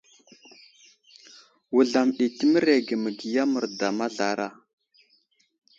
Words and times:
Wuzlam 1.73 2.07
ɗi 2.15 2.25
təmerege 2.37 2.95
məgiya 3.03 3.43
merda 3.51 3.87
mazlara. 3.97 4.47